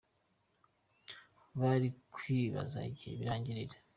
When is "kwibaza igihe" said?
2.15-3.11